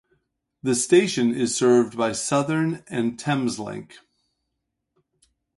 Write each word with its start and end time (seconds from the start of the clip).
The 0.63 0.73
station 0.73 1.31
is 1.31 1.53
served 1.55 1.95
by 1.95 2.13
Southern 2.13 2.83
and 2.87 3.19
Thameslink. 3.21 3.97